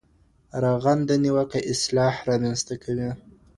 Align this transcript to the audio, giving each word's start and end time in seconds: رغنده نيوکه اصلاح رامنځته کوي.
رغنده 0.63 1.15
نيوکه 1.23 1.59
اصلاح 1.71 2.13
رامنځته 2.29 2.75
کوي. 2.83 3.09